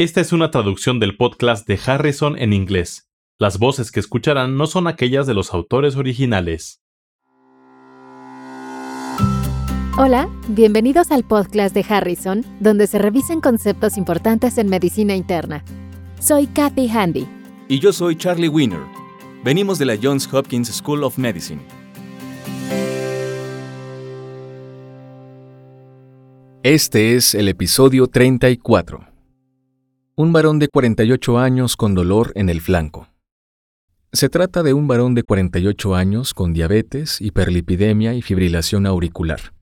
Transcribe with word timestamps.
Esta 0.00 0.22
es 0.22 0.32
una 0.32 0.50
traducción 0.50 0.98
del 0.98 1.14
podcast 1.14 1.68
de 1.68 1.78
Harrison 1.84 2.38
en 2.38 2.54
inglés. 2.54 3.10
Las 3.38 3.58
voces 3.58 3.92
que 3.92 4.00
escucharán 4.00 4.56
no 4.56 4.66
son 4.66 4.86
aquellas 4.86 5.26
de 5.26 5.34
los 5.34 5.52
autores 5.52 5.94
originales. 5.96 6.80
Hola, 9.98 10.30
bienvenidos 10.48 11.10
al 11.10 11.24
podcast 11.24 11.74
de 11.74 11.84
Harrison, 11.86 12.46
donde 12.60 12.86
se 12.86 12.98
revisan 12.98 13.42
conceptos 13.42 13.98
importantes 13.98 14.56
en 14.56 14.70
medicina 14.70 15.14
interna. 15.14 15.62
Soy 16.18 16.46
Kathy 16.46 16.88
Handy. 16.88 17.28
Y 17.68 17.78
yo 17.78 17.92
soy 17.92 18.16
Charlie 18.16 18.48
Wiener. 18.48 18.80
Venimos 19.44 19.78
de 19.78 19.84
la 19.84 19.98
Johns 20.02 20.26
Hopkins 20.32 20.68
School 20.68 21.04
of 21.04 21.18
Medicine. 21.18 21.60
Este 26.62 27.16
es 27.16 27.34
el 27.34 27.48
episodio 27.48 28.06
34. 28.06 29.09
Un 30.22 30.34
varón 30.34 30.58
de 30.58 30.68
48 30.68 31.38
años 31.38 31.78
con 31.78 31.94
dolor 31.94 32.32
en 32.34 32.50
el 32.50 32.60
flanco. 32.60 33.08
Se 34.12 34.28
trata 34.28 34.62
de 34.62 34.74
un 34.74 34.86
varón 34.86 35.14
de 35.14 35.22
48 35.22 35.94
años 35.94 36.34
con 36.34 36.52
diabetes, 36.52 37.22
hiperlipidemia 37.22 38.12
y 38.12 38.20
fibrilación 38.20 38.84
auricular, 38.84 39.54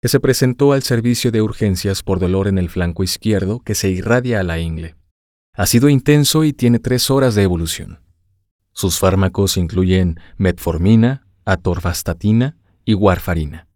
que 0.00 0.08
se 0.08 0.20
presentó 0.20 0.72
al 0.72 0.84
servicio 0.84 1.32
de 1.32 1.42
urgencias 1.42 2.04
por 2.04 2.20
dolor 2.20 2.46
en 2.46 2.58
el 2.58 2.70
flanco 2.70 3.02
izquierdo 3.02 3.58
que 3.58 3.74
se 3.74 3.90
irradia 3.90 4.38
a 4.38 4.44
la 4.44 4.60
ingle. 4.60 4.94
Ha 5.52 5.66
sido 5.66 5.88
intenso 5.88 6.44
y 6.44 6.52
tiene 6.52 6.78
tres 6.78 7.10
horas 7.10 7.34
de 7.34 7.42
evolución. 7.42 7.98
Sus 8.70 9.00
fármacos 9.00 9.56
incluyen 9.56 10.20
metformina, 10.36 11.26
atorvastatina 11.44 12.56
y 12.84 12.94
warfarina. 12.94 13.66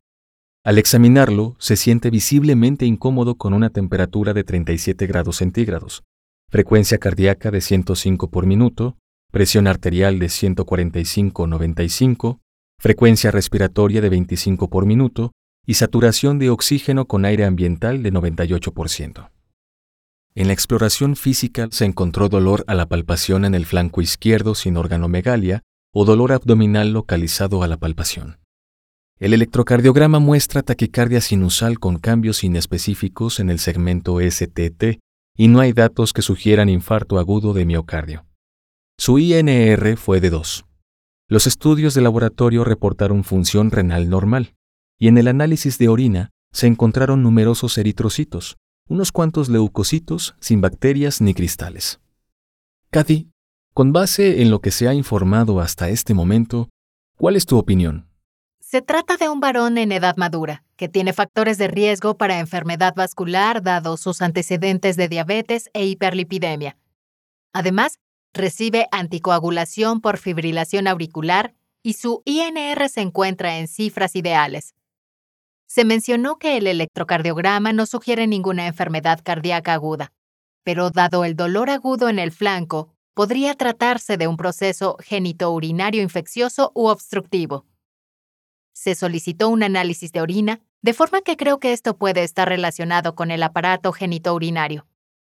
Al 0.63 0.79
examinarlo, 0.79 1.57
se 1.59 1.75
siente 1.75 2.11
visiblemente 2.11 2.87
incómodo 2.87 3.35
con 3.35 3.55
una 3.55 3.71
temperatura 3.71 4.35
de 4.35 4.45
37 4.45 5.05
grados 5.09 5.39
centígrados, 5.39 6.05
frecuencia 6.51 6.99
cardíaca 6.99 7.51
de 7.51 7.61
105 7.61 8.31
por 8.31 8.47
minuto, 8.47 8.97
presión 9.31 9.67
arterial 9.67 10.19
de 10.19 10.27
145-95, 10.27 12.41
frecuencia 12.79 13.31
respiratoria 13.31 14.01
de 14.01 14.09
25 14.09 14.71
por 14.71 14.87
minuto 14.87 15.33
y 15.67 15.75
saturación 15.75 16.39
de 16.39 16.49
oxígeno 16.49 17.05
con 17.05 17.27
aire 17.27 17.45
ambiental 17.45 18.03
de 18.03 18.11
98%. 18.13 19.29
En 20.35 20.47
la 20.47 20.55
exploración 20.55 21.17
física 21.17 21.69
se 21.71 21.85
encontró 21.85 22.31
dolor 22.31 22.65
a 22.67 22.75
la 22.75 22.87
palpación 22.87 23.45
en 23.45 23.55
el 23.55 23.67
flanco 23.67 24.01
izquierdo 24.01 24.55
sin 24.55 24.79
organomegalia 24.79 25.61
o 25.93 26.07
dolor 26.07 26.33
abdominal 26.33 26.93
localizado 26.93 27.63
a 27.63 27.69
la 27.69 27.77
palpación. 27.77 28.39
El 29.19 29.35
electrocardiograma 29.35 30.21
muestra 30.21 30.63
taquicardia 30.63 31.21
sinusal 31.21 31.79
con 31.79 31.99
cambios 31.99 32.43
inespecíficos 32.45 33.41
en 33.41 33.51
el 33.51 33.59
segmento 33.59 34.21
STT 34.21 35.01
y 35.39 35.47
no 35.47 35.61
hay 35.61 35.73
datos 35.73 36.13
que 36.13 36.21
sugieran 36.21 36.69
infarto 36.69 37.19
agudo 37.19 37.55
de 37.55 37.65
miocardio. 37.65 38.27
Su 38.99 39.21
INR 39.21 39.97
fue 39.97 40.21
de 40.21 40.31
2. 40.31 40.67
Los 41.29 41.47
estudios 41.47 41.95
de 41.95 42.01
laboratorio 42.01 42.65
reportaron 42.65 43.23
función 43.23 43.71
renal 43.71 44.11
normal, 44.11 44.57
y 44.99 45.07
en 45.07 45.17
el 45.17 45.29
análisis 45.29 45.79
de 45.79 45.89
orina 45.89 46.31
se 46.53 46.67
encontraron 46.67 47.23
numerosos 47.23 47.79
eritrocitos, 47.79 48.57
unos 48.89 49.13
cuantos 49.13 49.49
leucocitos 49.49 50.35
sin 50.41 50.61
bacterias 50.61 51.21
ni 51.21 51.35
cristales. 51.35 52.01
Cathy, 52.91 53.31
con 53.75 53.93
base 53.93 54.43
en 54.43 54.51
lo 54.51 54.61
que 54.61 54.73
se 54.73 54.89
ha 54.89 54.95
informado 54.95 55.61
hasta 55.61 55.89
este 55.89 56.15
momento, 56.15 56.69
¿cuál 57.17 57.37
es 57.37 57.47
tu 57.47 57.59
opinión? 57.59 58.09
Se 58.59 58.83
trata 58.83 59.17
de 59.17 59.29
un 59.29 59.39
varón 59.39 59.79
en 59.79 59.93
edad 59.93 60.17
madura, 60.17 60.65
que 60.79 60.89
tiene 60.89 61.13
factores 61.13 61.59
de 61.59 61.67
riesgo 61.67 62.17
para 62.17 62.39
enfermedad 62.39 62.95
vascular 62.95 63.63
dado 63.63 63.97
sus 63.97 64.23
antecedentes 64.23 64.97
de 64.97 65.09
diabetes 65.09 65.69
e 65.75 65.85
hiperlipidemia. 65.85 66.79
Además, 67.53 67.99
recibe 68.33 68.87
anticoagulación 68.93 70.01
por 70.01 70.19
fibrilación 70.19 70.87
auricular 70.87 71.53
y 71.83 71.95
su 71.95 72.23
INR 72.25 72.89
se 72.89 73.01
encuentra 73.01 73.59
en 73.59 73.67
cifras 73.67 74.15
ideales. 74.15 74.77
Se 75.67 75.85
mencionó 75.85 76.39
que 76.39 76.57
el 76.57 76.69
electrocardiograma 76.69 77.73
no 77.73 77.85
sugiere 77.85 78.29
ninguna 78.29 78.69
enfermedad 78.69 79.21
cardíaca 79.25 79.75
aguda, 79.75 80.13
pero 80.63 80.91
dado 80.91 81.25
el 81.25 81.35
dolor 81.35 81.71
agudo 81.71 82.09
en 82.09 82.21
el 82.21 82.31
flanco, 82.31 82.95
podría 83.15 83.55
tratarse 83.55 84.17
de 84.17 84.29
un 84.29 84.37
proceso 84.37 84.97
genitourinario 85.01 86.03
infeccioso 86.03 86.71
u 86.77 86.87
obstructivo 86.87 87.67
se 88.79 88.95
solicitó 88.95 89.49
un 89.49 89.65
análisis 89.65 90.13
de 90.13 90.21
orina, 90.21 90.61
de 90.83 90.95
forma 90.95 91.21
que 91.23 91.37
creo 91.37 91.59
que 91.59 91.73
esto 91.73 91.97
puede 91.97 92.23
estar 92.23 92.49
relacionado 92.49 93.15
con 93.15 93.31
el 93.31 93.43
aparato 93.43 93.93
genitourinario. 93.93 94.87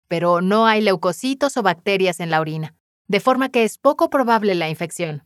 Pero 0.08 0.40
no 0.40 0.66
hay 0.66 0.80
leucocitos 0.80 1.56
o 1.56 1.62
bacterias 1.62 2.20
en 2.20 2.30
la 2.30 2.40
orina, 2.40 2.74
de 3.08 3.20
forma 3.20 3.50
que 3.50 3.64
es 3.64 3.78
poco 3.78 4.10
probable 4.10 4.54
la 4.54 4.68
infección. 4.68 5.22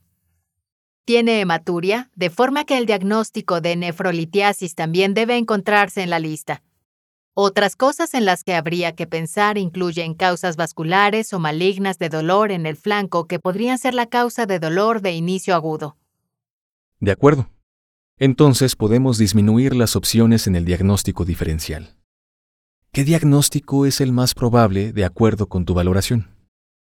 Tiene 1.05 1.41
hematuria, 1.41 2.11
de 2.17 2.31
forma 2.31 2.65
que 2.65 2.77
el 2.77 2.87
diagnóstico 2.87 3.61
de 3.61 3.77
nefrolitiasis 3.77 4.75
también 4.75 5.15
debe 5.15 5.37
encontrarse 5.37 6.03
en 6.03 6.11
la 6.11 6.19
lista. 6.19 6.63
Otras 7.33 7.77
cosas 7.77 8.15
en 8.15 8.25
las 8.25 8.43
que 8.43 8.55
habría 8.55 8.95
que 8.97 9.07
pensar 9.07 9.59
incluyen 9.59 10.15
causas 10.15 10.57
vasculares 10.57 11.33
o 11.33 11.39
malignas 11.39 11.99
de 11.99 12.09
dolor 12.09 12.51
en 12.51 12.67
el 12.67 12.77
flanco 12.77 13.27
que 13.27 13.39
podrían 13.39 13.79
ser 13.79 13.95
la 13.95 14.07
causa 14.07 14.45
de 14.45 14.59
dolor 14.59 15.01
de 15.01 15.13
inicio 15.13 15.55
agudo. 15.55 15.97
De 16.99 17.13
acuerdo 17.13 17.49
entonces 18.19 18.75
podemos 18.75 19.19
disminuir 19.19 19.75
las 19.75 19.97
opciones 19.97 20.47
en 20.47 20.57
el 20.57 20.65
diagnóstico 20.65 21.25
diferencial. 21.25 21.95
¿Qué 22.93 23.05
diagnóstico 23.05 23.87
es 23.87 24.01
el 24.01 24.13
más 24.13 24.35
probable 24.35 24.93
de 24.93 25.05
acuerdo 25.05 25.49
con 25.49 25.65
tu 25.65 25.75
valoración? 25.75 26.29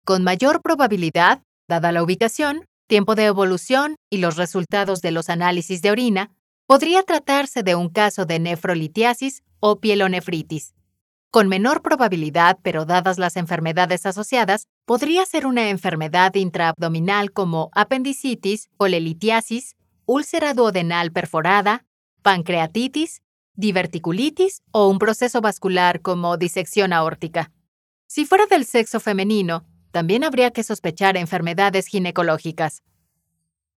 Con 0.06 0.24
mayor 0.24 0.62
probabilidad, 0.62 1.42
dada 1.68 1.92
la 1.92 2.04
ubicación, 2.04 2.66
tiempo 2.88 3.16
de 3.16 3.26
evolución 3.26 3.96
y 4.10 4.18
los 4.18 4.38
resultados 4.38 5.02
de 5.02 5.12
los 5.12 5.30
análisis 5.30 5.82
de 5.82 5.92
orina, 5.92 6.32
podría 6.66 7.04
tratarse 7.04 7.64
de 7.64 7.76
un 7.76 7.90
caso 7.90 8.26
de 8.26 8.40
nefrolitiasis 8.40 9.44
o 9.60 9.80
pielonefritis. 9.80 10.74
Con 11.30 11.50
menor 11.50 11.82
probabilidad, 11.82 12.58
pero 12.62 12.86
dadas 12.86 13.18
las 13.18 13.36
enfermedades 13.36 14.06
asociadas, 14.06 14.68
podría 14.86 15.26
ser 15.26 15.46
una 15.46 15.70
enfermedad 15.70 16.34
intraabdominal 16.36 17.34
como 17.34 17.70
apendicitis, 17.74 18.70
o 18.78 18.88
lelitiasis 18.88 19.77
úlcera 20.08 20.54
duodenal 20.54 21.12
perforada, 21.12 21.86
pancreatitis, 22.24 23.22
diverticulitis 23.54 24.64
o 24.72 24.88
un 24.88 25.00
proceso 25.00 25.42
vascular 25.42 26.02
como 26.02 26.38
disección 26.38 26.94
aórtica. 26.94 27.52
Si 28.08 28.26
fuera 28.26 28.46
del 28.46 28.66
sexo 28.66 29.00
femenino, 29.00 29.66
también 29.92 30.24
habría 30.24 30.52
que 30.52 30.64
sospechar 30.64 31.18
enfermedades 31.18 31.88
ginecológicas. 31.88 32.84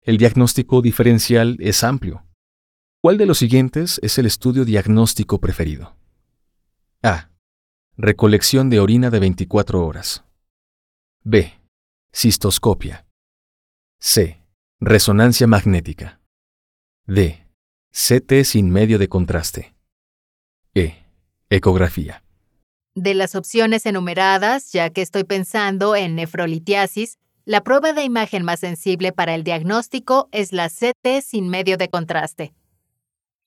El 0.03 0.19
diagnóstico 0.19 0.83
diferencial 0.83 1.57
es 1.61 1.83
amplio. 1.83 2.25
¿Cuál 3.03 3.19
de 3.19 3.27
los 3.27 3.39
siguientes 3.39 3.99
es 4.03 4.19
el 4.19 4.27
estudio 4.27 4.65
diagnóstico 4.65 5.41
preferido? 5.41 5.97
A. 7.03 7.31
Recolección 7.97 8.71
de 8.71 8.79
orina 8.79 9.11
de 9.11 9.19
24 9.19 9.85
horas. 9.85 10.25
B. 11.23 11.55
Cistoscopia. 12.13 13.07
C. 13.99 14.45
Resonancia 14.81 15.47
magnética. 15.47 16.20
D. 17.13 17.45
CT 17.91 18.45
sin 18.45 18.71
medio 18.71 18.97
de 18.97 19.09
contraste. 19.09 19.75
E. 20.77 20.95
Ecografía. 21.49 22.23
De 22.95 23.15
las 23.15 23.35
opciones 23.35 23.85
enumeradas, 23.85 24.71
ya 24.71 24.91
que 24.91 25.03
estoy 25.03 25.25
pensando 25.25 25.97
en 25.97 26.15
nefrolitiasis, 26.15 27.19
la 27.45 27.65
prueba 27.65 27.93
de 27.95 28.05
imagen 28.05 28.45
más 28.45 28.61
sensible 28.61 29.11
para 29.11 29.35
el 29.35 29.43
diagnóstico 29.43 30.29
es 30.31 30.53
la 30.53 30.69
CT 30.69 31.21
sin 31.21 31.49
medio 31.49 31.77
de 31.79 31.91
contraste. 31.91 32.55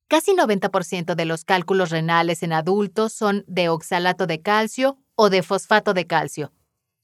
Casi 0.10 0.34
90% 0.34 1.16
de 1.16 1.24
los 1.24 1.46
cálculos 1.46 1.90
renales 1.90 2.44
en 2.44 2.52
adultos 2.52 3.14
son 3.14 3.46
de 3.48 3.70
oxalato 3.70 4.28
de 4.28 4.42
calcio 4.42 4.98
o 5.16 5.30
de 5.30 5.42
fosfato 5.42 5.94
de 5.94 6.06
calcio, 6.06 6.52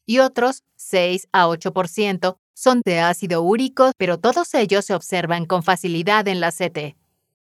y 0.05 0.19
otros 0.19 0.65
6 0.75 1.29
a 1.31 1.47
8% 1.47 2.37
son 2.59 2.81
de 2.83 2.99
ácido 2.99 3.41
úrico, 3.41 3.93
pero 3.97 4.17
todos 4.17 4.53
ellos 4.53 4.83
se 4.83 4.93
observan 4.93 5.45
con 5.45 5.63
facilidad 5.63 6.27
en 6.27 6.41
la 6.41 6.51
CT. 6.51 6.97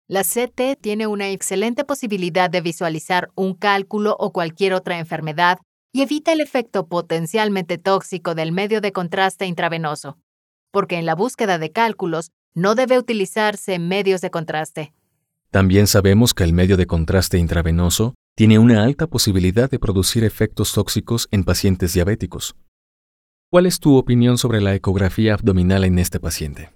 La 0.06 0.22
CT 0.22 0.78
tiene 0.78 1.06
una 1.06 1.31
excelente 1.31 1.84
posibilidad 1.84 2.50
de 2.50 2.60
visualizar 2.60 3.31
un 3.34 3.55
cálculo 3.55 4.16
o 4.19 4.32
cualquier 4.32 4.75
otra 4.75 4.99
enfermedad 4.99 5.60
y 5.93 6.02
evita 6.02 6.32
el 6.32 6.43
efecto 6.43 6.88
potencialmente 6.88 7.78
tóxico 7.78 8.34
del 8.34 8.52
medio 8.52 8.82
de 8.82 8.93
contraste 8.93 9.46
intravenoso, 9.46 10.19
porque 10.70 10.96
en 10.96 11.06
la 11.06 11.14
búsqueda 11.14 11.56
de 11.56 11.72
cálculos 11.72 12.31
no 12.52 12.75
debe 12.75 12.99
utilizarse 12.99 13.78
medios 13.78 14.20
de 14.20 14.31
contraste. 14.31 14.93
También 15.50 15.87
sabemos 15.87 16.34
que 16.34 16.44
el 16.44 16.52
medio 16.52 16.76
de 16.76 16.87
contraste 16.87 17.38
intravenoso 17.38 18.14
tiene 18.34 18.58
una 18.58 18.84
alta 18.84 19.06
posibilidad 19.06 19.70
de 19.70 19.78
producir 19.78 20.22
efectos 20.25 20.75
tóxicos 20.75 21.28
en 21.31 21.44
pacientes 21.44 21.94
diabéticos. 21.94 22.54
¿Cuál 23.50 23.65
es 23.65 23.81
tu 23.81 23.97
opinión 23.97 24.37
sobre 24.37 24.61
la 24.61 24.75
ecografía 24.75 25.33
abdominal 25.33 25.83
en 25.85 25.99
este 25.99 26.21
paciente? 26.21 26.71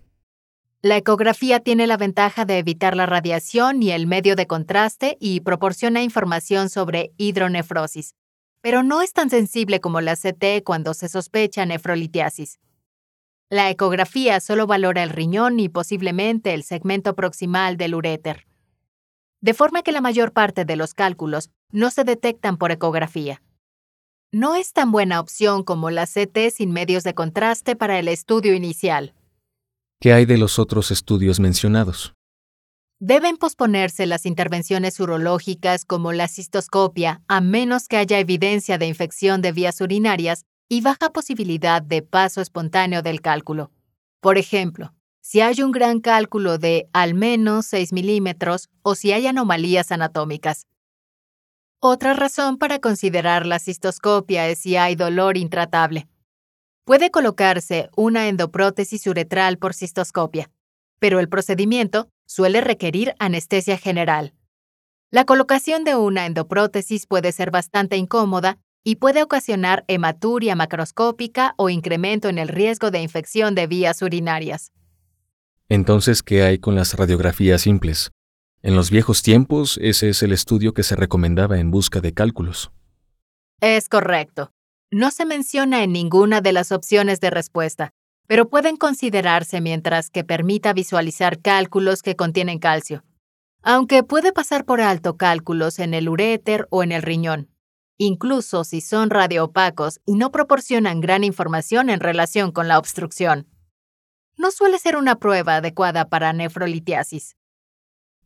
La 0.80 0.96
ecografía 0.96 1.60
tiene 1.60 1.86
la 1.86 1.98
ventaja 1.98 2.46
de 2.46 2.56
evitar 2.56 2.96
la 2.96 3.04
radiación 3.04 3.82
y 3.82 3.90
el 3.90 4.06
medio 4.06 4.36
de 4.36 4.46
contraste 4.46 5.18
y 5.20 5.40
proporciona 5.40 6.02
información 6.02 6.70
sobre 6.70 7.12
hidronefrosis, 7.18 8.14
pero 8.62 8.82
no 8.82 9.02
es 9.02 9.12
tan 9.12 9.28
sensible 9.28 9.82
como 9.82 10.00
la 10.00 10.16
CT 10.16 10.64
cuando 10.64 10.94
se 10.94 11.10
sospecha 11.10 11.66
nefrolitiasis. 11.66 12.58
La 13.50 13.68
ecografía 13.68 14.40
solo 14.40 14.66
valora 14.66 15.02
el 15.02 15.10
riñón 15.10 15.60
y 15.60 15.68
posiblemente 15.68 16.54
el 16.54 16.62
segmento 16.62 17.14
proximal 17.14 17.76
del 17.76 17.94
uréter, 17.94 18.46
de 19.42 19.52
forma 19.52 19.82
que 19.82 19.92
la 19.92 20.00
mayor 20.00 20.32
parte 20.32 20.64
de 20.64 20.76
los 20.76 20.94
cálculos 20.94 21.50
no 21.70 21.90
se 21.90 22.04
detectan 22.04 22.56
por 22.56 22.72
ecografía. 22.72 23.42
No 24.34 24.54
es 24.54 24.72
tan 24.72 24.92
buena 24.92 25.20
opción 25.20 25.62
como 25.62 25.90
la 25.90 26.06
CT 26.06 26.48
sin 26.56 26.72
medios 26.72 27.04
de 27.04 27.12
contraste 27.12 27.76
para 27.76 27.98
el 27.98 28.08
estudio 28.08 28.54
inicial. 28.54 29.12
¿Qué 30.00 30.14
hay 30.14 30.24
de 30.24 30.38
los 30.38 30.58
otros 30.58 30.90
estudios 30.90 31.38
mencionados? 31.38 32.14
Deben 32.98 33.36
posponerse 33.36 34.06
las 34.06 34.24
intervenciones 34.24 34.98
urológicas 35.00 35.84
como 35.84 36.14
la 36.14 36.28
cistoscopia 36.28 37.20
a 37.28 37.42
menos 37.42 37.88
que 37.88 37.98
haya 37.98 38.18
evidencia 38.18 38.78
de 38.78 38.86
infección 38.86 39.42
de 39.42 39.52
vías 39.52 39.82
urinarias 39.82 40.46
y 40.66 40.80
baja 40.80 41.10
posibilidad 41.10 41.82
de 41.82 42.00
paso 42.00 42.40
espontáneo 42.40 43.02
del 43.02 43.20
cálculo. 43.20 43.70
Por 44.20 44.38
ejemplo, 44.38 44.94
si 45.20 45.42
hay 45.42 45.60
un 45.62 45.72
gran 45.72 46.00
cálculo 46.00 46.56
de 46.56 46.88
al 46.94 47.12
menos 47.12 47.66
6 47.66 47.92
milímetros 47.92 48.70
o 48.80 48.94
si 48.94 49.12
hay 49.12 49.26
anomalías 49.26 49.92
anatómicas. 49.92 50.66
Otra 51.84 52.14
razón 52.14 52.58
para 52.58 52.78
considerar 52.78 53.44
la 53.44 53.58
cistoscopia 53.58 54.46
es 54.46 54.60
si 54.60 54.76
hay 54.76 54.94
dolor 54.94 55.36
intratable. 55.36 56.06
Puede 56.84 57.10
colocarse 57.10 57.90
una 57.96 58.28
endoprótesis 58.28 59.04
uretral 59.08 59.58
por 59.58 59.74
cistoscopia, 59.74 60.48
pero 61.00 61.18
el 61.18 61.28
procedimiento 61.28 62.08
suele 62.24 62.60
requerir 62.60 63.14
anestesia 63.18 63.78
general. 63.78 64.32
La 65.10 65.24
colocación 65.24 65.82
de 65.82 65.96
una 65.96 66.24
endoprótesis 66.26 67.08
puede 67.08 67.32
ser 67.32 67.50
bastante 67.50 67.96
incómoda 67.96 68.58
y 68.84 68.96
puede 68.96 69.24
ocasionar 69.24 69.84
hematuria 69.88 70.54
macroscópica 70.54 71.54
o 71.56 71.68
incremento 71.68 72.28
en 72.28 72.38
el 72.38 72.46
riesgo 72.46 72.92
de 72.92 73.02
infección 73.02 73.56
de 73.56 73.66
vías 73.66 74.02
urinarias. 74.02 74.70
Entonces, 75.68 76.22
¿qué 76.22 76.44
hay 76.44 76.58
con 76.58 76.76
las 76.76 76.94
radiografías 76.94 77.62
simples? 77.62 78.12
En 78.64 78.76
los 78.76 78.92
viejos 78.92 79.22
tiempos, 79.22 79.76
ese 79.82 80.08
es 80.08 80.22
el 80.22 80.30
estudio 80.30 80.72
que 80.72 80.84
se 80.84 80.94
recomendaba 80.94 81.58
en 81.58 81.72
busca 81.72 82.00
de 82.00 82.14
cálculos. 82.14 82.70
Es 83.60 83.88
correcto. 83.88 84.52
No 84.92 85.10
se 85.10 85.24
menciona 85.24 85.82
en 85.82 85.92
ninguna 85.92 86.40
de 86.40 86.52
las 86.52 86.70
opciones 86.70 87.18
de 87.18 87.30
respuesta, 87.30 87.90
pero 88.28 88.48
pueden 88.48 88.76
considerarse 88.76 89.60
mientras 89.60 90.10
que 90.10 90.22
permita 90.22 90.72
visualizar 90.74 91.40
cálculos 91.40 92.02
que 92.02 92.14
contienen 92.14 92.60
calcio, 92.60 93.02
aunque 93.62 94.04
puede 94.04 94.32
pasar 94.32 94.64
por 94.64 94.80
alto 94.80 95.16
cálculos 95.16 95.80
en 95.80 95.92
el 95.92 96.08
uréter 96.08 96.68
o 96.70 96.84
en 96.84 96.92
el 96.92 97.02
riñón, 97.02 97.48
incluso 97.98 98.62
si 98.62 98.80
son 98.80 99.10
radioopacos 99.10 100.00
y 100.06 100.14
no 100.14 100.30
proporcionan 100.30 101.00
gran 101.00 101.24
información 101.24 101.90
en 101.90 101.98
relación 101.98 102.52
con 102.52 102.68
la 102.68 102.78
obstrucción. 102.78 103.48
No 104.36 104.52
suele 104.52 104.78
ser 104.78 104.96
una 104.96 105.16
prueba 105.16 105.56
adecuada 105.56 106.08
para 106.08 106.32
nefrolitiasis. 106.32 107.36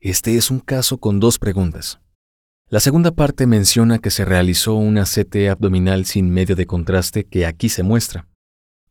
Este 0.00 0.36
es 0.36 0.50
un 0.50 0.60
caso 0.60 0.98
con 0.98 1.20
dos 1.20 1.38
preguntas. 1.38 2.00
La 2.68 2.80
segunda 2.80 3.12
parte 3.12 3.46
menciona 3.46 3.98
que 3.98 4.10
se 4.10 4.24
realizó 4.24 4.74
una 4.74 5.04
CT 5.04 5.48
abdominal 5.50 6.04
sin 6.04 6.30
medio 6.30 6.54
de 6.54 6.66
contraste 6.66 7.24
que 7.24 7.46
aquí 7.46 7.68
se 7.68 7.82
muestra. 7.82 8.28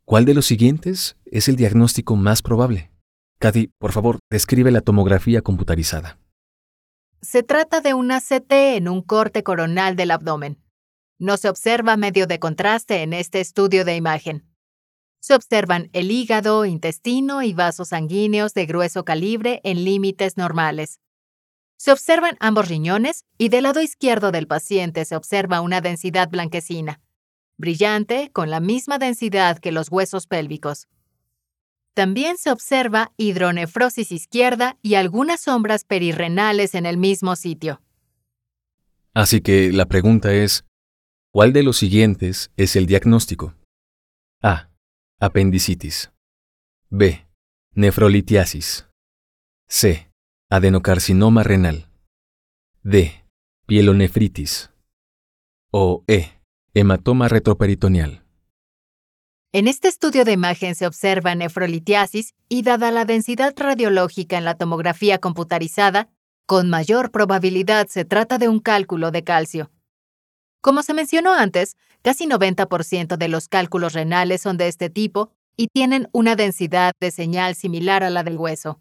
¿Cuál 0.04 0.24
de 0.24 0.34
los 0.34 0.46
siguientes 0.46 1.16
es 1.26 1.48
el 1.48 1.56
diagnóstico 1.56 2.16
más 2.16 2.42
probable? 2.42 2.90
Cady, 3.38 3.70
por 3.78 3.92
favor, 3.92 4.18
describe 4.30 4.70
la 4.70 4.80
tomografía 4.80 5.42
computarizada. 5.42 6.18
Se 7.20 7.42
trata 7.42 7.80
de 7.80 7.94
una 7.94 8.20
CT 8.20 8.52
en 8.76 8.88
un 8.88 9.02
corte 9.02 9.42
coronal 9.42 9.94
del 9.94 10.10
abdomen. 10.10 10.58
No 11.18 11.36
se 11.36 11.48
observa 11.48 11.96
medio 11.96 12.26
de 12.26 12.38
contraste 12.38 13.02
en 13.02 13.12
este 13.12 13.40
estudio 13.40 13.84
de 13.84 13.96
imagen. 13.96 14.44
Se 15.26 15.34
observan 15.34 15.90
el 15.92 16.12
hígado, 16.12 16.64
intestino 16.66 17.42
y 17.42 17.52
vasos 17.52 17.88
sanguíneos 17.88 18.54
de 18.54 18.64
grueso 18.64 19.04
calibre 19.04 19.60
en 19.64 19.84
límites 19.84 20.36
normales. 20.36 21.00
Se 21.76 21.90
observan 21.90 22.36
ambos 22.38 22.68
riñones 22.68 23.24
y 23.36 23.48
del 23.48 23.64
lado 23.64 23.82
izquierdo 23.82 24.30
del 24.30 24.46
paciente 24.46 25.04
se 25.04 25.16
observa 25.16 25.62
una 25.62 25.80
densidad 25.80 26.30
blanquecina, 26.30 27.00
brillante 27.56 28.30
con 28.32 28.50
la 28.50 28.60
misma 28.60 28.98
densidad 28.98 29.58
que 29.58 29.72
los 29.72 29.90
huesos 29.90 30.28
pélvicos. 30.28 30.86
También 31.92 32.38
se 32.38 32.52
observa 32.52 33.10
hidronefrosis 33.16 34.12
izquierda 34.12 34.78
y 34.80 34.94
algunas 34.94 35.40
sombras 35.40 35.82
perirrenales 35.82 36.76
en 36.76 36.86
el 36.86 36.98
mismo 36.98 37.34
sitio. 37.34 37.82
Así 39.12 39.40
que 39.40 39.72
la 39.72 39.86
pregunta 39.86 40.32
es, 40.32 40.64
¿cuál 41.32 41.52
de 41.52 41.64
los 41.64 41.78
siguientes 41.78 42.52
es 42.56 42.76
el 42.76 42.86
diagnóstico? 42.86 43.56
A 44.40 44.70
apendicitis. 45.20 46.12
B. 46.90 47.26
Nefrolitiasis. 47.74 48.86
C. 49.68 50.10
Adenocarcinoma 50.50 51.42
renal. 51.42 51.88
D. 52.82 53.24
Pielonefritis. 53.66 54.70
O 55.72 56.04
E. 56.06 56.32
Hematoma 56.74 57.28
retroperitoneal. 57.28 58.22
En 59.52 59.68
este 59.68 59.88
estudio 59.88 60.26
de 60.26 60.32
imagen 60.32 60.74
se 60.74 60.86
observa 60.86 61.34
nefrolitiasis 61.34 62.34
y 62.50 62.62
dada 62.62 62.90
la 62.90 63.06
densidad 63.06 63.54
radiológica 63.56 64.36
en 64.36 64.44
la 64.44 64.56
tomografía 64.56 65.18
computarizada, 65.18 66.10
con 66.44 66.68
mayor 66.68 67.10
probabilidad 67.10 67.86
se 67.86 68.04
trata 68.04 68.36
de 68.36 68.48
un 68.48 68.60
cálculo 68.60 69.10
de 69.10 69.24
calcio. 69.24 69.70
Como 70.60 70.82
se 70.82 70.94
mencionó 70.94 71.32
antes, 71.32 71.76
casi 72.02 72.26
90% 72.26 73.16
de 73.16 73.28
los 73.28 73.48
cálculos 73.48 73.92
renales 73.92 74.42
son 74.42 74.56
de 74.56 74.68
este 74.68 74.90
tipo 74.90 75.30
y 75.56 75.68
tienen 75.68 76.08
una 76.12 76.36
densidad 76.36 76.92
de 77.00 77.10
señal 77.10 77.54
similar 77.54 78.02
a 78.02 78.10
la 78.10 78.22
del 78.22 78.36
hueso. 78.36 78.80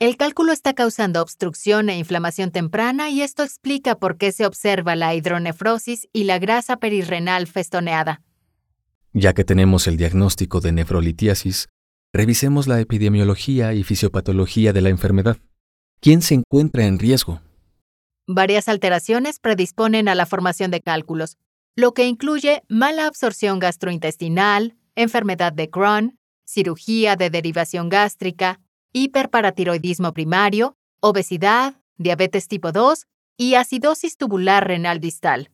El 0.00 0.16
cálculo 0.16 0.52
está 0.52 0.74
causando 0.74 1.22
obstrucción 1.22 1.88
e 1.88 1.96
inflamación 1.96 2.50
temprana 2.50 3.10
y 3.10 3.22
esto 3.22 3.44
explica 3.44 3.94
por 3.98 4.18
qué 4.18 4.32
se 4.32 4.44
observa 4.44 4.96
la 4.96 5.14
hidronefrosis 5.14 6.08
y 6.12 6.24
la 6.24 6.38
grasa 6.38 6.78
perirrenal 6.78 7.46
festoneada. 7.46 8.20
Ya 9.12 9.32
que 9.32 9.44
tenemos 9.44 9.86
el 9.86 9.96
diagnóstico 9.96 10.60
de 10.60 10.72
nefrolitiasis, 10.72 11.68
revisemos 12.12 12.66
la 12.66 12.80
epidemiología 12.80 13.72
y 13.72 13.84
fisiopatología 13.84 14.72
de 14.72 14.80
la 14.80 14.88
enfermedad. 14.88 15.38
¿Quién 16.00 16.20
se 16.20 16.34
encuentra 16.34 16.84
en 16.84 16.98
riesgo? 16.98 17.40
Varias 18.26 18.68
alteraciones 18.68 19.38
predisponen 19.38 20.08
a 20.08 20.14
la 20.14 20.24
formación 20.24 20.70
de 20.70 20.80
cálculos, 20.80 21.36
lo 21.76 21.92
que 21.92 22.06
incluye 22.06 22.62
mala 22.68 23.06
absorción 23.06 23.58
gastrointestinal, 23.58 24.76
enfermedad 24.94 25.52
de 25.52 25.68
Crohn, 25.68 26.18
cirugía 26.44 27.16
de 27.16 27.28
derivación 27.30 27.88
gástrica, 27.88 28.60
hiperparatiroidismo 28.92 30.14
primario, 30.14 30.76
obesidad, 31.00 31.80
diabetes 31.96 32.48
tipo 32.48 32.72
2 32.72 33.06
y 33.36 33.56
acidosis 33.56 34.16
tubular 34.16 34.66
renal 34.66 35.00
distal. 35.00 35.50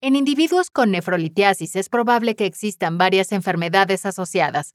En 0.00 0.16
individuos 0.16 0.70
con 0.70 0.90
nefrolitiasis 0.90 1.76
es 1.76 1.88
probable 1.88 2.34
que 2.34 2.46
existan 2.46 2.98
varias 2.98 3.32
enfermedades 3.32 4.06
asociadas, 4.06 4.74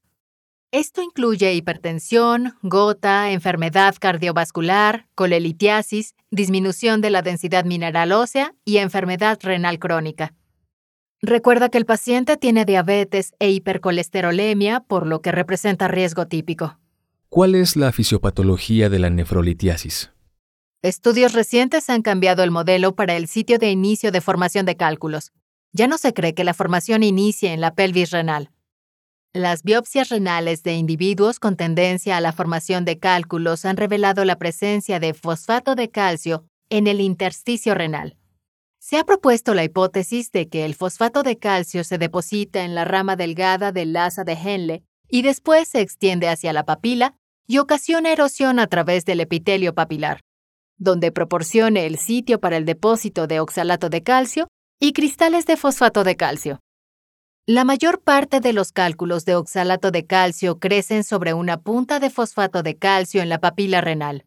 esto 0.72 1.02
incluye 1.02 1.52
hipertensión, 1.52 2.54
gota, 2.62 3.30
enfermedad 3.30 3.94
cardiovascular, 4.00 5.06
colelitiasis, 5.14 6.14
disminución 6.30 7.02
de 7.02 7.10
la 7.10 7.20
densidad 7.20 7.66
mineral 7.66 8.10
ósea 8.10 8.54
y 8.64 8.78
enfermedad 8.78 9.38
renal 9.42 9.78
crónica. 9.78 10.34
Recuerda 11.20 11.68
que 11.68 11.76
el 11.76 11.84
paciente 11.84 12.38
tiene 12.38 12.64
diabetes 12.64 13.34
e 13.38 13.50
hipercolesterolemia, 13.50 14.80
por 14.80 15.06
lo 15.06 15.20
que 15.20 15.30
representa 15.30 15.88
riesgo 15.88 16.26
típico. 16.26 16.78
¿Cuál 17.28 17.54
es 17.54 17.76
la 17.76 17.92
fisiopatología 17.92 18.88
de 18.88 18.98
la 18.98 19.10
nefrolitiasis? 19.10 20.10
Estudios 20.80 21.34
recientes 21.34 21.90
han 21.90 22.00
cambiado 22.00 22.42
el 22.42 22.50
modelo 22.50 22.96
para 22.96 23.14
el 23.14 23.28
sitio 23.28 23.58
de 23.58 23.70
inicio 23.70 24.10
de 24.10 24.22
formación 24.22 24.64
de 24.64 24.76
cálculos. 24.78 25.32
Ya 25.72 25.86
no 25.86 25.98
se 25.98 26.14
cree 26.14 26.34
que 26.34 26.44
la 26.44 26.54
formación 26.54 27.02
inicie 27.02 27.52
en 27.52 27.60
la 27.60 27.74
pelvis 27.74 28.10
renal. 28.10 28.51
Las 29.34 29.62
biopsias 29.62 30.10
renales 30.10 30.62
de 30.62 30.74
individuos 30.74 31.40
con 31.40 31.56
tendencia 31.56 32.18
a 32.18 32.20
la 32.20 32.32
formación 32.32 32.84
de 32.84 32.98
cálculos 32.98 33.64
han 33.64 33.78
revelado 33.78 34.26
la 34.26 34.36
presencia 34.36 35.00
de 35.00 35.14
fosfato 35.14 35.74
de 35.74 35.90
calcio 35.90 36.44
en 36.68 36.86
el 36.86 37.00
intersticio 37.00 37.74
renal. 37.74 38.18
Se 38.78 38.98
ha 38.98 39.04
propuesto 39.04 39.54
la 39.54 39.64
hipótesis 39.64 40.32
de 40.32 40.50
que 40.50 40.66
el 40.66 40.74
fosfato 40.74 41.22
de 41.22 41.38
calcio 41.38 41.82
se 41.82 41.96
deposita 41.96 42.62
en 42.62 42.74
la 42.74 42.84
rama 42.84 43.16
delgada 43.16 43.72
del 43.72 43.96
asa 43.96 44.22
de 44.22 44.34
Henle 44.34 44.82
y 45.08 45.22
después 45.22 45.66
se 45.66 45.80
extiende 45.80 46.28
hacia 46.28 46.52
la 46.52 46.66
papila 46.66 47.14
y 47.46 47.56
ocasiona 47.56 48.12
erosión 48.12 48.58
a 48.58 48.66
través 48.66 49.06
del 49.06 49.20
epitelio 49.20 49.74
papilar, 49.74 50.20
donde 50.76 51.10
proporcione 51.10 51.86
el 51.86 51.96
sitio 51.96 52.38
para 52.38 52.58
el 52.58 52.66
depósito 52.66 53.26
de 53.26 53.40
oxalato 53.40 53.88
de 53.88 54.02
calcio 54.02 54.48
y 54.78 54.92
cristales 54.92 55.46
de 55.46 55.56
fosfato 55.56 56.04
de 56.04 56.16
calcio. 56.16 56.60
La 57.46 57.64
mayor 57.64 58.00
parte 58.00 58.38
de 58.38 58.52
los 58.52 58.70
cálculos 58.70 59.24
de 59.24 59.34
oxalato 59.34 59.90
de 59.90 60.06
calcio 60.06 60.60
crecen 60.60 61.02
sobre 61.02 61.34
una 61.34 61.60
punta 61.60 61.98
de 61.98 62.08
fosfato 62.08 62.62
de 62.62 62.78
calcio 62.78 63.20
en 63.20 63.28
la 63.28 63.40
papila 63.40 63.80
renal, 63.80 64.26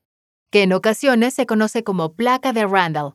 que 0.51 0.63
en 0.63 0.73
ocasiones 0.73 1.33
se 1.33 1.45
conoce 1.45 1.85
como 1.85 2.13
placa 2.13 2.51
de 2.51 2.67
Randall. 2.67 3.13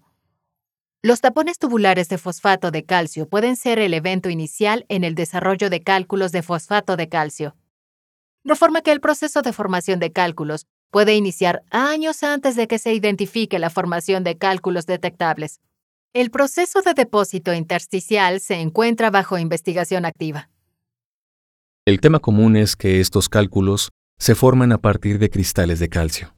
Los 1.03 1.21
tapones 1.21 1.59
tubulares 1.59 2.09
de 2.09 2.17
fosfato 2.17 2.71
de 2.71 2.87
calcio 2.87 3.29
pueden 3.29 3.57
ser 3.57 3.79
el 3.79 3.93
evento 3.93 4.31
inicial 4.31 4.87
en 4.89 5.05
el 5.05 5.15
desarrollo 5.15 5.69
de 5.69 5.83
cálculos 5.83 6.33
de 6.33 6.43
fosfato 6.43 6.97
de 6.97 7.11
calcio. 7.11 7.55
De 8.43 8.55
forma 8.55 8.81
que 8.81 8.93
el 8.93 9.03
proceso 9.03 9.43
de 9.43 9.53
formación 9.53 10.01
de 10.01 10.13
cálculos 10.13 10.67
puede 10.91 11.15
iniciar 11.15 11.63
años 11.71 12.23
antes 12.23 12.57
de 12.57 12.69
que 12.69 12.79
se 12.79 12.95
identifique 12.95 13.59
la 13.59 13.69
formación 13.69 14.25
de 14.25 14.39
cálculos 14.39 14.87
detectables. 14.87 15.61
El 16.13 16.33
proceso 16.33 16.83
de 16.83 16.93
depósito 16.95 17.55
intersticial 17.55 18.41
se 18.41 18.57
encuentra 18.57 19.13
bajo 19.13 19.39
investigación 19.39 20.05
activa. 20.05 20.51
El 21.87 22.01
tema 22.01 22.19
común 22.19 22.57
es 22.57 22.75
que 22.75 22.99
estos 22.99 23.29
cálculos 23.29 23.91
se 24.19 24.35
forman 24.35 24.73
a 24.73 24.79
partir 24.79 25.21
de 25.21 25.31
cristales 25.31 25.79
de 25.79 25.89
calcio. 25.89 26.35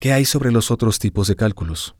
¿Qué 0.00 0.14
hay 0.14 0.24
sobre 0.24 0.52
los 0.52 0.70
otros 0.70 0.98
tipos 0.98 1.28
de 1.28 1.36
cálculos? 1.36 1.96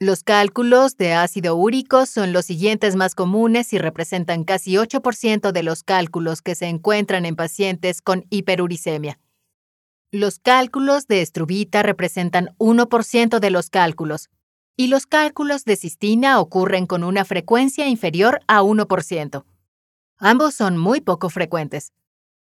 Los 0.00 0.24
cálculos 0.24 0.96
de 0.96 1.12
ácido 1.12 1.56
úrico 1.56 2.06
son 2.06 2.32
los 2.32 2.46
siguientes 2.46 2.96
más 2.96 3.14
comunes 3.14 3.74
y 3.74 3.78
representan 3.78 4.44
casi 4.44 4.76
8% 4.76 5.52
de 5.52 5.62
los 5.62 5.82
cálculos 5.82 6.40
que 6.40 6.54
se 6.54 6.68
encuentran 6.68 7.26
en 7.26 7.36
pacientes 7.36 8.00
con 8.00 8.24
hiperuricemia. 8.30 9.20
Los 10.10 10.38
cálculos 10.38 11.06
de 11.06 11.20
estrubita 11.20 11.82
representan 11.82 12.54
1% 12.58 13.40
de 13.40 13.50
los 13.50 13.68
cálculos, 13.68 14.30
y 14.76 14.88
los 14.88 15.06
cálculos 15.06 15.64
de 15.64 15.76
cistina 15.76 16.40
ocurren 16.40 16.86
con 16.86 17.04
una 17.04 17.24
frecuencia 17.24 17.88
inferior 17.88 18.40
a 18.46 18.62
1%. 18.62 19.44
Ambos 20.18 20.54
son 20.54 20.78
muy 20.78 21.00
poco 21.00 21.30
frecuentes. 21.30 21.92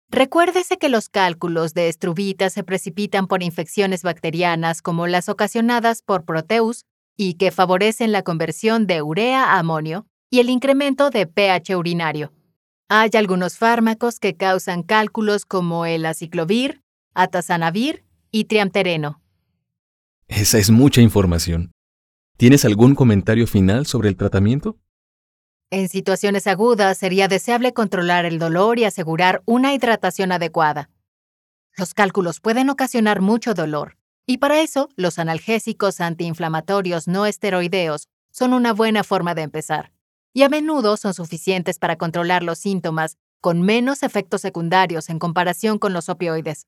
Recuérdese 0.10 0.78
que 0.78 0.90
los 0.90 1.10
cálculos 1.10 1.74
de 1.74 1.88
estrubita 1.88 2.50
se 2.50 2.64
precipitan 2.64 3.26
por 3.26 3.42
infecciones 3.42 4.04
bacterianas 4.04 4.82
como 4.82 5.08
las 5.08 5.28
ocasionadas 5.28 6.04
por 6.04 6.24
Proteus 6.24 6.86
y 7.18 7.36
que 7.36 7.52
favorecen 7.52 8.12
la 8.12 8.22
conversión 8.22 8.86
de 8.86 9.02
urea 9.02 9.46
a 9.46 9.60
amonio 9.60 10.06
y 10.30 10.40
el 10.40 10.50
incremento 10.50 11.10
de 11.10 11.26
pH 11.26 11.76
urinario. 11.76 12.32
Hay 12.90 13.10
algunos 13.16 13.58
fármacos 13.58 14.20
que 14.20 14.36
causan 14.36 14.84
cálculos 14.84 15.46
como 15.46 15.86
el 15.86 16.06
aciclovir, 16.06 16.82
atazanavir 17.16 18.04
y 18.30 18.46
triamtereno. 18.46 19.22
Esa 20.28 20.58
es 20.58 20.70
mucha 20.70 21.02
información. 21.02 21.72
¿Tienes 22.38 22.66
algún 22.66 22.96
comentario 22.96 23.46
final 23.46 23.86
sobre 23.86 24.10
el 24.10 24.18
tratamiento? 24.18 24.78
En 25.70 25.88
situaciones 25.88 26.48
agudas 26.48 26.98
sería 26.98 27.28
deseable 27.28 27.74
controlar 27.74 28.26
el 28.26 28.40
dolor 28.40 28.80
y 28.80 28.86
asegurar 28.86 29.44
una 29.46 29.74
hidratación 29.74 30.32
adecuada. 30.32 30.90
Los 31.78 31.94
cálculos 31.94 32.40
pueden 32.40 32.70
ocasionar 32.70 33.22
mucho 33.22 33.54
dolor, 33.54 33.98
y 34.26 34.38
para 34.40 34.62
eso 34.62 34.90
los 34.96 35.20
analgésicos 35.20 36.02
antiinflamatorios 36.02 37.08
no 37.08 37.26
esteroideos 37.28 38.10
son 38.32 38.54
una 38.54 38.74
buena 38.74 39.04
forma 39.04 39.36
de 39.36 39.44
empezar, 39.44 39.92
y 40.34 40.42
a 40.42 40.50
menudo 40.50 40.98
son 40.98 41.14
suficientes 41.14 41.78
para 41.78 41.98
controlar 41.98 42.42
los 42.42 42.58
síntomas 42.58 43.18
con 43.42 43.62
menos 43.62 44.02
efectos 44.02 44.42
secundarios 44.42 45.10
en 45.10 45.20
comparación 45.20 45.78
con 45.78 45.94
los 45.94 46.10
opioides. 46.10 46.68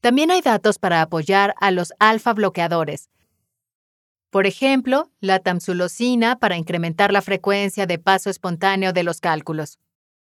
También 0.00 0.30
hay 0.30 0.40
datos 0.40 0.78
para 0.78 1.02
apoyar 1.02 1.54
a 1.60 1.70
los 1.70 1.92
alfa 1.98 2.32
bloqueadores, 2.32 3.08
por 4.32 4.46
ejemplo, 4.46 5.10
la 5.20 5.40
tamsulosina 5.40 6.38
para 6.38 6.56
incrementar 6.56 7.12
la 7.12 7.20
frecuencia 7.20 7.84
de 7.84 7.98
paso 7.98 8.30
espontáneo 8.30 8.94
de 8.94 9.02
los 9.02 9.20
cálculos. 9.20 9.78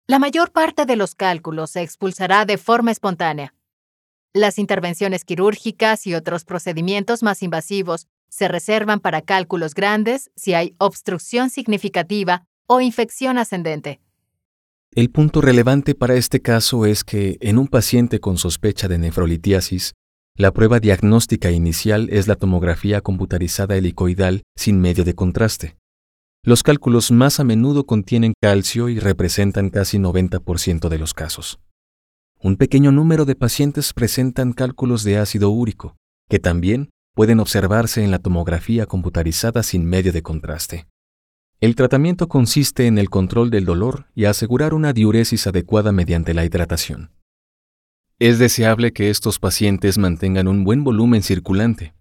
La 0.07 0.17
mayor 0.17 0.51
parte 0.51 0.87
de 0.87 0.95
los 0.95 1.13
cálculos 1.13 1.69
se 1.69 1.83
expulsará 1.83 2.45
de 2.45 2.57
forma 2.57 2.89
espontánea. 2.89 3.53
Las 4.33 4.57
intervenciones 4.57 5.23
quirúrgicas 5.23 6.07
y 6.07 6.15
otros 6.15 6.45
procedimientos 6.45 7.21
más 7.21 7.43
invasivos 7.43 8.07
se 8.27 8.47
reservan 8.47 9.01
para 9.01 9.21
cálculos 9.21 9.75
grandes 9.75 10.31
si 10.35 10.55
hay 10.55 10.73
obstrucción 10.79 11.51
significativa 11.51 12.47
o 12.65 12.81
infección 12.81 13.37
ascendente. 13.37 14.01
El 14.93 15.11
punto 15.11 15.41
relevante 15.41 15.93
para 15.93 16.15
este 16.15 16.41
caso 16.41 16.87
es 16.87 17.03
que 17.03 17.37
en 17.39 17.59
un 17.59 17.67
paciente 17.67 18.19
con 18.19 18.39
sospecha 18.39 18.87
de 18.87 18.97
nefrolitiasis, 18.97 19.93
la 20.37 20.51
prueba 20.51 20.79
diagnóstica 20.79 21.51
inicial 21.51 22.07
es 22.11 22.27
la 22.27 22.35
tomografía 22.35 23.01
computarizada 23.01 23.75
helicoidal 23.75 24.43
sin 24.55 24.79
medio 24.79 25.03
de 25.03 25.13
contraste. 25.13 25.75
Los 26.43 26.63
cálculos 26.63 27.11
más 27.11 27.39
a 27.39 27.43
menudo 27.43 27.85
contienen 27.85 28.33
calcio 28.41 28.89
y 28.89 28.97
representan 28.97 29.69
casi 29.69 29.99
90% 29.99 30.89
de 30.89 30.97
los 30.97 31.13
casos. 31.13 31.59
Un 32.39 32.55
pequeño 32.55 32.91
número 32.91 33.25
de 33.25 33.35
pacientes 33.35 33.93
presentan 33.93 34.53
cálculos 34.53 35.03
de 35.03 35.19
ácido 35.19 35.51
úrico, 35.51 35.95
que 36.27 36.39
también 36.39 36.89
pueden 37.13 37.39
observarse 37.39 38.03
en 38.03 38.09
la 38.09 38.17
tomografía 38.17 38.87
computarizada 38.87 39.61
sin 39.61 39.85
medio 39.85 40.11
de 40.11 40.23
contraste. 40.23 40.87
El 41.59 41.75
tratamiento 41.75 42.27
consiste 42.27 42.87
en 42.87 42.97
el 42.97 43.11
control 43.11 43.51
del 43.51 43.65
dolor 43.65 44.07
y 44.15 44.25
asegurar 44.25 44.73
una 44.73 44.93
diuresis 44.93 45.45
adecuada 45.45 45.91
mediante 45.91 46.33
la 46.33 46.45
hidratación. 46.45 47.11
Es 48.21 48.37
deseable 48.37 48.93
que 48.93 49.09
estos 49.09 49.39
pacientes 49.39 49.97
mantengan 49.97 50.47
un 50.47 50.63
buen 50.63 50.83
volumen 50.83 51.23
circulante. 51.23 51.95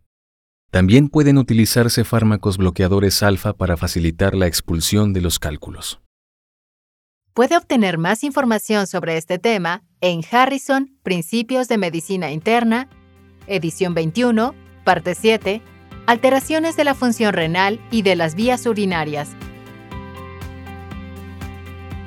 También 0.71 1.09
pueden 1.09 1.39
utilizarse 1.39 2.05
fármacos 2.05 2.59
bloqueadores 2.59 3.23
alfa 3.23 3.55
para 3.55 3.79
facilitar 3.79 4.35
la 4.35 4.47
expulsión 4.47 5.15
de 5.15 5.23
los 5.23 5.39
cálculos. 5.39 6.03
Puede 7.33 7.57
obtener 7.57 7.97
más 7.97 8.23
información 8.23 8.87
sobre 8.87 9.17
este 9.17 9.39
tema 9.39 9.83
en 10.03 10.21
Harrison, 10.31 10.95
Principios 11.03 11.69
de 11.69 11.79
Medicina 11.79 12.31
Interna, 12.31 12.91
edición 13.47 13.95
21, 13.95 14.55
parte 14.85 15.15
7, 15.15 15.63
Alteraciones 16.05 16.77
de 16.77 16.85
la 16.85 16.95
función 16.95 17.33
renal 17.33 17.81
y 17.91 18.03
de 18.03 18.17
las 18.17 18.35
vías 18.35 18.67
urinarias, 18.67 19.31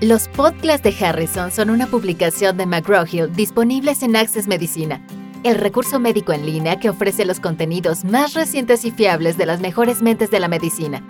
los 0.06 0.28
podcasts 0.28 0.84
de 0.84 1.06
Harrison 1.06 1.52
son 1.52 1.70
una 1.70 1.88
publicación 1.88 2.58
de 2.58 2.66
McGraw-Hill 2.66 3.32
disponibles 3.34 4.04
en 4.04 4.16
Access 4.16 4.48
Medicina, 4.48 5.06
el 5.44 5.56
recurso 5.56 6.00
médico 6.00 6.34
en 6.34 6.46
línea 6.46 6.80
que 6.80 6.90
ofrece 6.90 7.26
los 7.26 7.40
contenidos 7.40 8.04
más 8.04 8.34
recientes 8.34 8.84
y 8.86 8.92
fiables 8.92 9.38
de 9.38 9.46
las 9.46 9.62
mejores 9.62 10.02
mentes 10.02 10.30
de 10.30 10.40
la 10.40 10.48
medicina. 10.48 11.02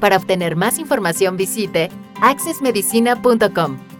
Para 0.00 0.16
obtener 0.16 0.56
más 0.56 0.78
información 0.78 1.36
visite 1.36 1.90
accessmedicina.com. 2.20 3.93